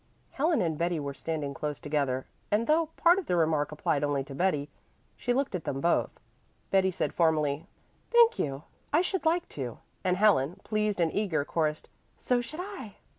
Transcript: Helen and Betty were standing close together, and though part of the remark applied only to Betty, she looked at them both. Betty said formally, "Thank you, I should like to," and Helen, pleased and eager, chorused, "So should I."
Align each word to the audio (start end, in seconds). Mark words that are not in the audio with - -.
Helen 0.31 0.63
and 0.63 0.79
Betty 0.79 0.99
were 0.99 1.13
standing 1.13 1.53
close 1.53 1.79
together, 1.79 2.25
and 2.49 2.65
though 2.65 2.87
part 2.97 3.19
of 3.19 3.27
the 3.27 3.35
remark 3.35 3.71
applied 3.71 4.03
only 4.03 4.23
to 4.23 4.33
Betty, 4.33 4.67
she 5.15 5.31
looked 5.31 5.53
at 5.53 5.63
them 5.63 5.79
both. 5.79 6.09
Betty 6.71 6.89
said 6.89 7.13
formally, 7.13 7.67
"Thank 8.09 8.39
you, 8.39 8.63
I 8.91 9.01
should 9.01 9.27
like 9.27 9.47
to," 9.49 9.77
and 10.03 10.17
Helen, 10.17 10.59
pleased 10.63 10.99
and 10.99 11.13
eager, 11.13 11.45
chorused, 11.45 11.87
"So 12.17 12.41
should 12.41 12.61
I." 12.63 12.95